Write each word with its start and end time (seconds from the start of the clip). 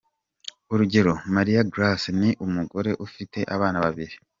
Urugero: 0.73 1.13
Mariya 1.35 1.67
Grace 1.73 2.09
ni 2.19 2.31
umugore 2.45 2.91
ufite 3.05 3.39
abana 3.55 3.77
babiri. 3.85 4.15